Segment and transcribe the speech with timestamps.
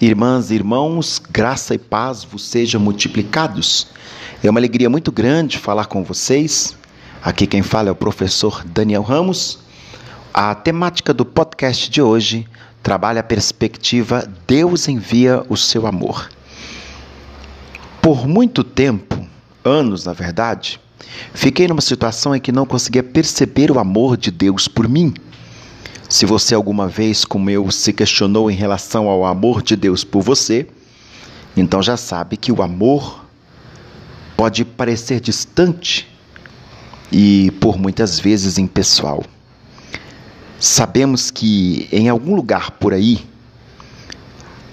[0.00, 3.86] Irmãs e irmãos, graça e paz vos sejam multiplicados.
[4.42, 6.74] É uma alegria muito grande falar com vocês.
[7.22, 9.58] Aqui quem fala é o professor Daniel Ramos.
[10.32, 12.48] A temática do podcast de hoje
[12.82, 16.30] trabalha a perspectiva Deus envia o seu amor.
[18.00, 19.22] Por muito tempo,
[19.62, 20.80] anos na verdade,
[21.34, 25.12] fiquei numa situação em que não conseguia perceber o amor de Deus por mim.
[26.10, 30.22] Se você alguma vez, como eu, se questionou em relação ao amor de Deus por
[30.22, 30.66] você,
[31.56, 33.24] então já sabe que o amor
[34.36, 36.08] pode parecer distante
[37.12, 39.22] e por muitas vezes impessoal.
[40.58, 43.24] Sabemos que em algum lugar por aí,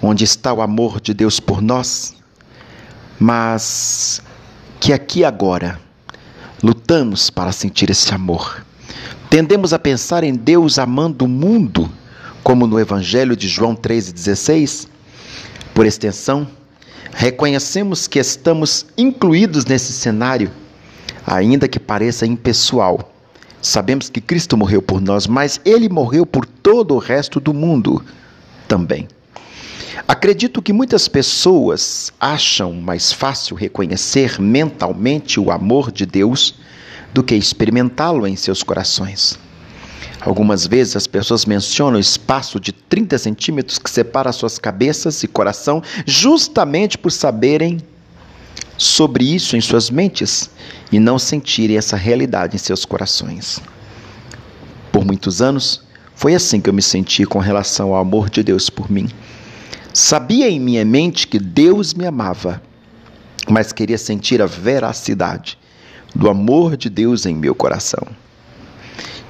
[0.00, 2.14] onde está o amor de Deus por nós,
[3.18, 4.22] mas
[4.78, 5.80] que aqui agora
[6.62, 8.63] lutamos para sentir esse amor.
[9.30, 11.90] Tendemos a pensar em Deus amando o mundo,
[12.42, 14.86] como no Evangelho de João 3,16.
[15.74, 16.46] Por extensão,
[17.12, 20.50] reconhecemos que estamos incluídos nesse cenário,
[21.26, 23.12] ainda que pareça impessoal.
[23.60, 28.04] Sabemos que Cristo morreu por nós, mas ele morreu por todo o resto do mundo
[28.68, 29.08] também.
[30.06, 36.56] Acredito que muitas pessoas acham mais fácil reconhecer mentalmente o amor de Deus
[37.14, 39.38] do que experimentá-lo em seus corações.
[40.20, 45.28] Algumas vezes as pessoas mencionam o espaço de 30 centímetros que separa suas cabeças e
[45.28, 47.78] coração, justamente por saberem
[48.76, 50.50] sobre isso em suas mentes
[50.90, 53.60] e não sentirem essa realidade em seus corações.
[54.90, 55.82] Por muitos anos,
[56.16, 59.08] foi assim que eu me senti com relação ao amor de Deus por mim.
[59.92, 62.60] Sabia em minha mente que Deus me amava,
[63.48, 65.58] mas queria sentir a veracidade
[66.14, 68.06] do amor de Deus em meu coração.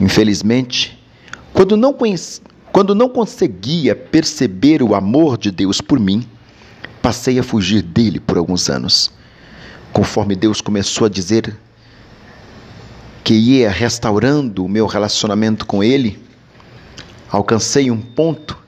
[0.00, 0.98] Infelizmente,
[1.52, 2.40] quando não, conheci,
[2.72, 6.26] quando não conseguia perceber o amor de Deus por mim,
[7.02, 9.12] passei a fugir dele por alguns anos.
[9.92, 11.54] Conforme Deus começou a dizer
[13.22, 16.18] que ia restaurando o meu relacionamento com Ele,
[17.30, 18.58] alcancei um ponto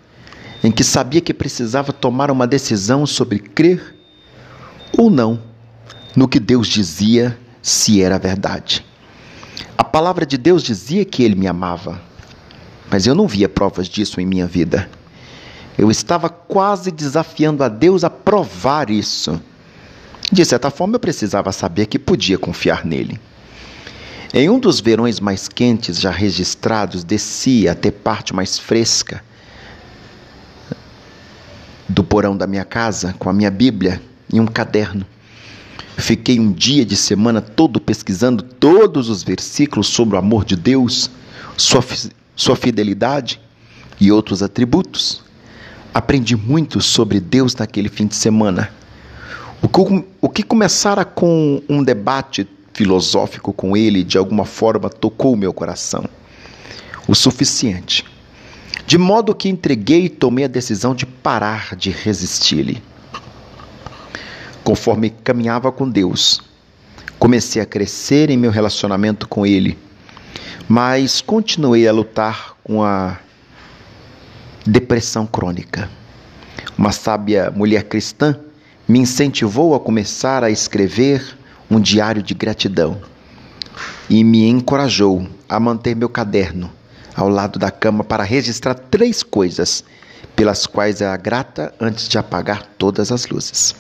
[0.62, 3.97] em que sabia que precisava tomar uma decisão sobre crer
[4.97, 5.41] ou não
[6.15, 8.84] no que Deus dizia se era verdade.
[9.78, 12.00] A palavra de Deus dizia que ele me amava,
[12.90, 14.90] mas eu não via provas disso em minha vida.
[15.78, 19.40] Eu estava quase desafiando a Deus a provar isso.
[20.30, 23.18] De certa forma, eu precisava saber que podia confiar nele.
[24.34, 29.22] Em um dos verões mais quentes já registrados, desci a ter parte mais fresca
[31.86, 34.00] do porão da minha casa com a minha Bíblia
[34.32, 35.04] e um caderno.
[35.97, 41.10] Fiquei um dia de semana todo pesquisando todos os versículos sobre o amor de Deus,
[41.56, 41.84] sua,
[42.34, 43.41] sua fidelidade
[44.00, 45.22] e outros atributos.
[45.92, 48.72] Aprendi muito sobre Deus naquele fim de semana.
[49.60, 55.36] O que, o que começara com um debate filosófico com ele, de alguma forma tocou
[55.36, 56.04] meu coração.
[57.06, 58.04] O suficiente.
[58.86, 62.82] De modo que entreguei e tomei a decisão de parar de resistir-lhe
[64.64, 66.40] conforme caminhava com Deus.
[67.18, 69.78] Comecei a crescer em meu relacionamento com Ele,
[70.68, 73.18] mas continuei a lutar com a
[74.66, 75.88] depressão crônica.
[76.76, 78.38] Uma sábia mulher cristã
[78.88, 81.36] me incentivou a começar a escrever
[81.70, 83.00] um diário de gratidão
[84.08, 86.70] e me encorajou a manter meu caderno
[87.14, 89.84] ao lado da cama para registrar três coisas
[90.34, 93.74] pelas quais era grata antes de apagar todas as luzes.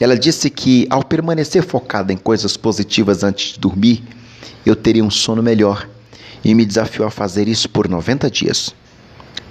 [0.00, 4.02] Ela disse que, ao permanecer focada em coisas positivas antes de dormir,
[4.66, 5.88] eu teria um sono melhor
[6.44, 8.74] e me desafiou a fazer isso por 90 dias,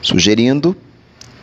[0.02, 0.76] sugerindo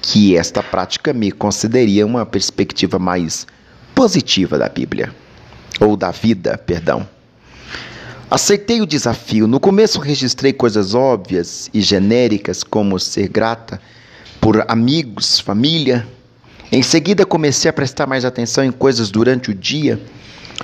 [0.03, 3.47] que esta prática me concederia uma perspectiva mais
[3.95, 5.15] positiva da Bíblia,
[5.81, 7.09] ou da vida, perdão.
[8.31, 9.49] Aceitei o desafio.
[9.49, 13.81] No começo registrei coisas óbvias e genéricas, como ser grata
[14.41, 16.07] por amigos, família,
[16.73, 20.01] em seguida, comecei a prestar mais atenção em coisas durante o dia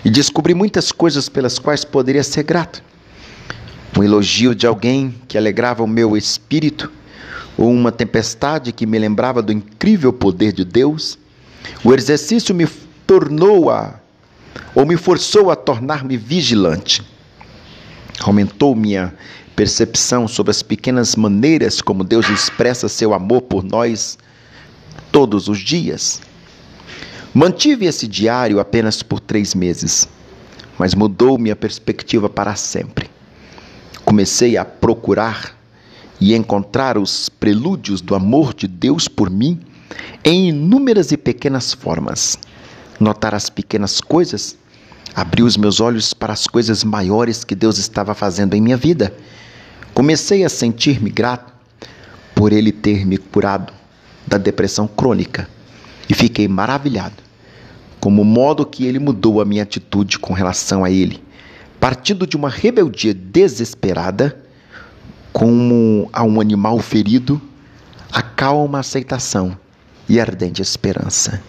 [0.05, 2.81] e descobri muitas coisas pelas quais poderia ser grato.
[3.99, 6.93] Um elogio de alguém que alegrava o meu espírito,
[7.59, 11.19] ou uma tempestade que me lembrava do incrível poder de Deus.
[11.83, 12.69] O exercício me
[13.07, 13.99] tornou a,
[14.75, 17.03] ou me forçou a tornar-me vigilante.
[18.21, 19.13] Aumentou minha
[19.57, 24.19] percepção sobre as pequenas maneiras como Deus expressa seu amor por nós
[25.11, 26.21] todos os dias.
[27.35, 30.09] Mantive esse diário apenas por três meses,
[30.79, 33.11] mas mudou minha perspectiva para sempre.
[34.05, 35.55] Comecei a procurar
[36.21, 39.61] e encontrar os prelúdios do amor de Deus por mim
[40.25, 42.39] em inúmeras e pequenas formas.
[42.99, 44.57] Notar as pequenas coisas
[45.15, 49.15] abriu os meus olhos para as coisas maiores que Deus estava fazendo em minha vida.
[49.93, 51.53] Comecei a sentir-me grato
[52.35, 53.76] por Ele ter me curado
[54.27, 55.49] da depressão crônica
[56.09, 57.27] e fiquei maravilhado
[58.07, 61.21] como o modo que Ele mudou a minha atitude com relação a Ele,
[61.81, 64.41] partindo de uma rebeldia desesperada,
[65.33, 67.43] como a um animal ferido,
[68.13, 69.59] a calma aceitação
[70.09, 71.43] e ardente esperança.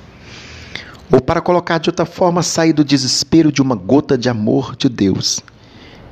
[1.12, 4.90] Ou para colocar de outra forma, saí do desespero de uma gota de amor de
[4.90, 5.40] Deus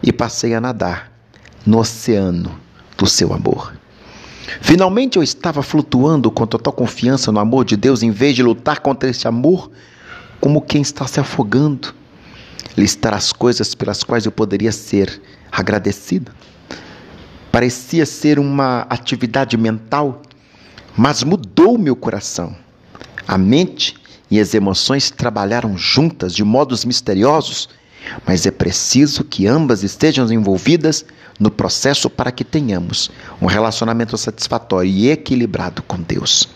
[0.04, 1.12] e passei a nadar
[1.66, 2.58] no oceano
[2.96, 3.74] do seu amor.
[4.62, 8.80] Finalmente eu estava flutuando com total confiança no amor de Deus, em vez de lutar
[8.80, 9.71] contra esse amor,
[10.39, 11.94] como quem está se afogando.
[12.77, 15.21] Listar as coisas pelas quais eu poderia ser
[15.51, 16.31] agradecido.
[17.51, 20.21] Parecia ser uma atividade mental,
[20.97, 22.56] mas mudou meu coração.
[23.27, 23.95] A mente
[24.30, 27.69] e as emoções trabalharam juntas de modos misteriosos,
[28.25, 31.06] mas é preciso que ambas estejam envolvidas
[31.40, 33.12] no processo para que tenhamos
[33.42, 36.48] um relacionamento satisfatório e equilibrado com Deus.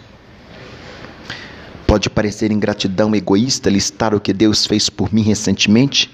[1.86, 6.10] Pode parecer ingratidão egoísta listar o que Deus fez por mim recentemente,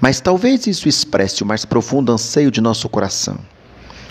[0.00, 3.38] mas talvez isso expresse o mais profundo anseio de nosso coração,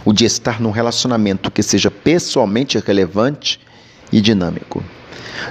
[0.04, 3.60] o de estar num relacionamento que seja pessoalmente relevante
[4.12, 4.84] e dinâmico.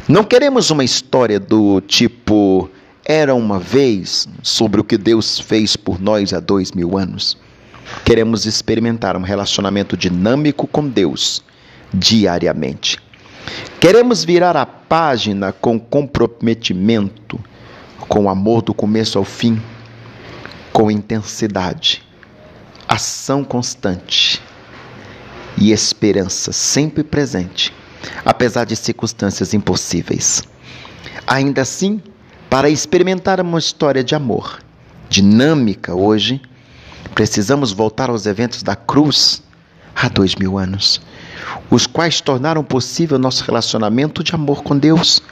[0.09, 2.69] Não queremos uma história do tipo
[3.09, 7.39] era uma vez sobre o que Deus fez por nós há dois mil anos.
[8.05, 11.43] Queremos experimentar um relacionamento dinâmico com Deus
[11.95, 12.99] diariamente.
[13.79, 17.39] Queremos virar a página com comprometimento,
[18.09, 19.63] com amor do começo ao fim,
[20.73, 22.03] com intensidade,
[22.89, 24.43] ação constante
[25.57, 27.73] e esperança sempre presente
[28.25, 30.43] apesar de circunstâncias impossíveis.
[31.27, 32.01] Ainda assim,
[32.49, 34.61] para experimentar uma história de amor
[35.09, 36.41] dinâmica hoje,
[37.15, 39.43] precisamos voltar aos eventos da cruz
[39.95, 41.01] há dois mil anos,
[41.71, 45.23] os quais tornaram possível nosso relacionamento de amor com Deus.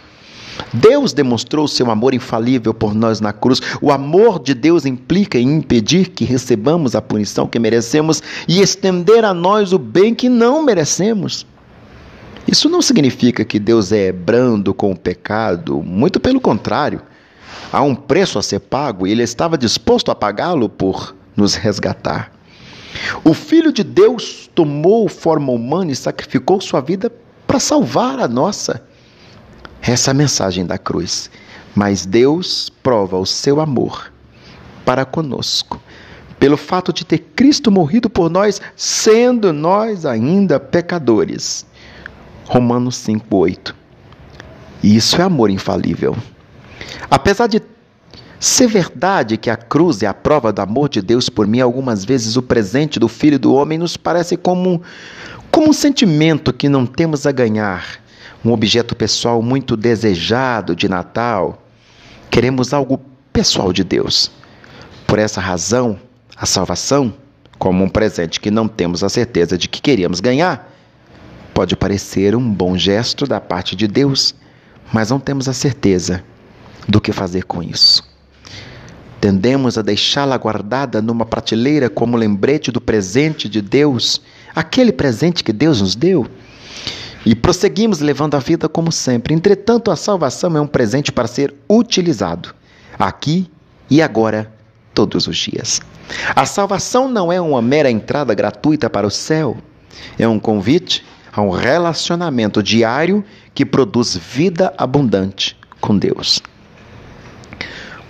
[0.72, 3.60] Deus demonstrou seu amor infalível por nós na cruz.
[3.82, 9.24] O amor de Deus implica em impedir que recebamos a punição que merecemos e estender
[9.24, 11.44] a nós o bem que não merecemos.
[12.46, 17.00] Isso não significa que Deus é brando com o pecado, muito pelo contrário.
[17.72, 22.32] Há um preço a ser pago e ele estava disposto a pagá-lo por nos resgatar.
[23.24, 27.10] O Filho de Deus tomou forma humana e sacrificou sua vida
[27.46, 28.82] para salvar a nossa.
[29.82, 31.30] Essa é a mensagem da cruz.
[31.74, 34.12] Mas Deus prova o seu amor
[34.84, 35.80] para conosco,
[36.38, 41.66] pelo fato de ter Cristo morrido por nós, sendo nós ainda pecadores.
[42.46, 43.74] Romanos 5:8.
[44.82, 46.16] Isso é amor infalível.
[47.10, 47.62] Apesar de
[48.38, 52.04] ser verdade que a cruz é a prova do amor de Deus por mim, algumas
[52.04, 54.82] vezes o presente do Filho do Homem nos parece como,
[55.50, 57.98] como um sentimento que não temos a ganhar,
[58.44, 61.62] um objeto pessoal muito desejado de Natal.
[62.30, 63.00] Queremos algo
[63.32, 64.30] pessoal de Deus.
[65.06, 65.98] Por essa razão,
[66.36, 67.14] a salvação,
[67.58, 70.73] como um presente que não temos a certeza de que queríamos ganhar,
[71.54, 74.34] Pode parecer um bom gesto da parte de Deus,
[74.92, 76.24] mas não temos a certeza
[76.88, 78.02] do que fazer com isso.
[79.20, 84.20] Tendemos a deixá-la guardada numa prateleira como lembrete do presente de Deus,
[84.54, 86.26] aquele presente que Deus nos deu.
[87.24, 89.32] E prosseguimos levando a vida como sempre.
[89.32, 92.52] Entretanto, a salvação é um presente para ser utilizado,
[92.98, 93.48] aqui
[93.88, 94.52] e agora,
[94.92, 95.80] todos os dias.
[96.34, 99.56] A salvação não é uma mera entrada gratuita para o céu,
[100.18, 106.40] é um convite a um relacionamento diário que produz vida abundante com Deus.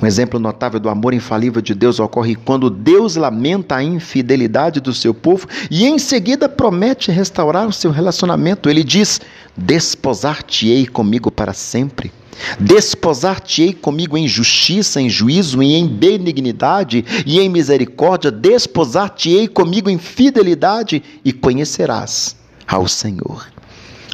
[0.03, 4.93] Um exemplo notável do amor infalível de Deus ocorre quando Deus lamenta a infidelidade do
[4.93, 8.69] seu povo e em seguida promete restaurar o seu relacionamento.
[8.69, 9.21] Ele diz:
[9.57, 12.13] Desposar-te-ei comigo para sempre.
[12.61, 18.31] Desposar-te-ei comigo em justiça, em juízo e em benignidade e em misericórdia.
[18.31, 23.47] Desposar-te-ei comigo em fidelidade e conhecerás ao Senhor.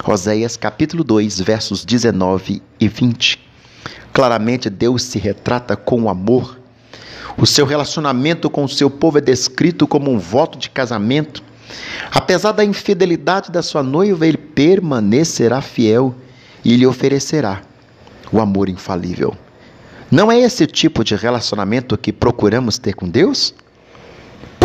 [0.06, 3.38] Oséias capítulo 2, versos 19 e 20.
[4.12, 6.58] Claramente Deus se retrata com amor.
[7.36, 11.42] O seu relacionamento com o seu povo é descrito como um voto de casamento.
[12.10, 16.14] Apesar da infidelidade da sua noiva, ele permanecerá fiel
[16.64, 17.62] e lhe oferecerá
[18.32, 19.36] o amor infalível.
[20.10, 23.54] Não é esse tipo de relacionamento que procuramos ter com Deus?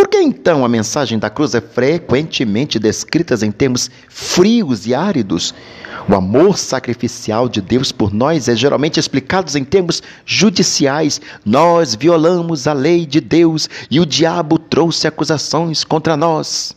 [0.06, 5.52] Por que então a mensagem da cruz é frequentemente descrita em termos frios e áridos?
[6.08, 11.20] O amor sacrificial de Deus por nós é geralmente explicado em termos judiciais.
[11.44, 16.76] Nós violamos a lei de Deus e o diabo trouxe acusações contra nós.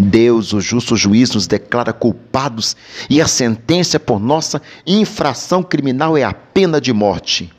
[0.00, 2.74] Deus, o justo juiz, nos declara culpados
[3.10, 7.52] e a sentença por nossa infração criminal é a pena de morte.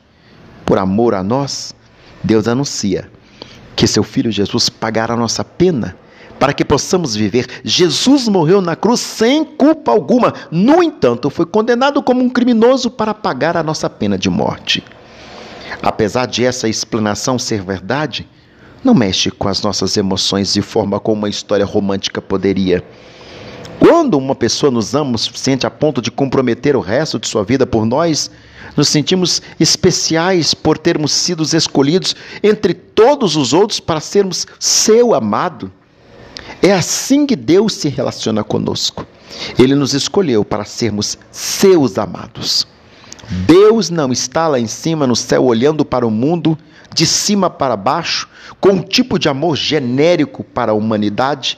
[0.65, 1.75] Por amor a nós,
[2.23, 3.12] Deus anuncia
[3.75, 5.95] que seu filho Jesus pagará a nossa pena
[6.39, 7.47] para que possamos viver.
[7.63, 10.33] Jesus morreu na cruz sem culpa alguma.
[10.51, 14.83] No entanto, foi condenado como um criminoso para pagar a nossa pena de morte.
[15.81, 18.27] Apesar de essa explanação ser verdade,
[18.83, 22.83] não mexe com as nossas emoções de forma como uma história romântica poderia.
[23.79, 27.43] Quando uma pessoa nos ama o suficiente a ponto de comprometer o resto de sua
[27.43, 28.29] vida por nós,
[28.75, 35.71] nos sentimos especiais por termos sido escolhidos entre todos os outros para sermos seu amado.
[36.61, 39.05] É assim que Deus se relaciona conosco.
[39.57, 42.67] Ele nos escolheu para sermos seus amados.
[43.47, 46.57] Deus não está lá em cima no céu olhando para o mundo
[46.93, 48.29] de cima para baixo
[48.59, 51.57] com um tipo de amor genérico para a humanidade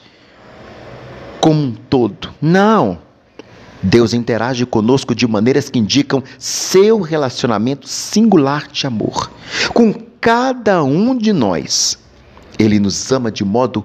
[1.40, 2.30] como um todo.
[2.40, 3.05] Não.
[3.82, 9.30] Deus interage conosco de maneiras que indicam seu relacionamento singular de amor.
[9.72, 11.98] Com cada um de nós,
[12.58, 13.84] Ele nos ama de modo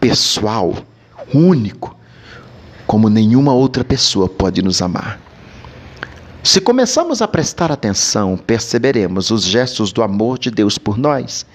[0.00, 0.74] pessoal,
[1.34, 1.96] único,
[2.86, 5.20] como nenhuma outra pessoa pode nos amar.
[6.42, 11.46] Se começamos a prestar atenção, perceberemos os gestos do amor de Deus por nós.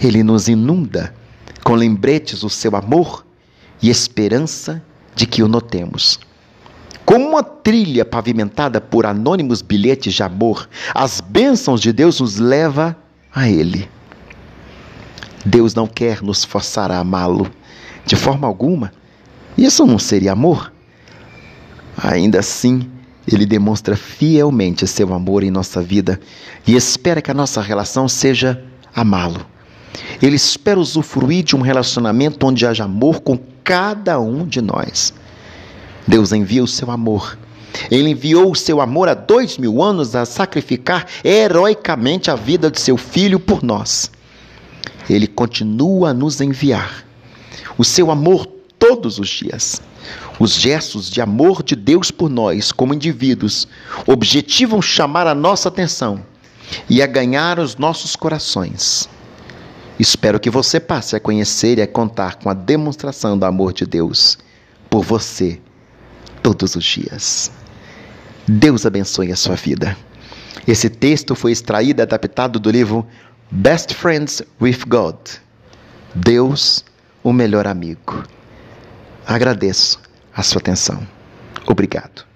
[0.00, 1.14] Ele nos inunda
[1.62, 3.24] com lembretes do seu amor
[3.80, 4.82] e esperança
[5.14, 6.18] de que o notemos.
[7.08, 12.94] Como uma trilha pavimentada por anônimos bilhetes de amor, as bênçãos de Deus nos leva
[13.34, 13.88] a Ele.
[15.42, 17.50] Deus não quer nos forçar a amá-lo
[18.04, 18.92] de forma alguma.
[19.56, 20.70] Isso não seria amor?
[21.96, 22.86] Ainda assim,
[23.26, 26.20] ele demonstra fielmente seu amor em nossa vida
[26.66, 28.62] e espera que a nossa relação seja
[28.94, 29.46] amá-lo.
[30.20, 35.14] Ele espera usufruir de um relacionamento onde haja amor com cada um de nós.
[36.08, 37.38] Deus envia o seu amor.
[37.90, 42.80] Ele enviou o seu amor há dois mil anos a sacrificar heroicamente a vida de
[42.80, 44.10] seu filho por nós.
[45.08, 47.04] Ele continua a nos enviar
[47.76, 48.46] o seu amor
[48.78, 49.82] todos os dias.
[50.40, 53.68] Os gestos de amor de Deus por nós, como indivíduos,
[54.06, 56.24] objetivam chamar a nossa atenção
[56.88, 59.10] e a ganhar os nossos corações.
[59.98, 63.84] Espero que você passe a conhecer e a contar com a demonstração do amor de
[63.84, 64.38] Deus
[64.88, 65.60] por você
[66.54, 67.50] todos os dias.
[68.46, 69.96] Deus abençoe a sua vida.
[70.66, 73.06] Esse texto foi extraído e adaptado do livro
[73.50, 75.16] Best Friends with God.
[76.14, 76.84] Deus
[77.22, 78.24] o melhor amigo.
[79.26, 80.00] Agradeço
[80.34, 81.06] a sua atenção.
[81.66, 82.27] Obrigado.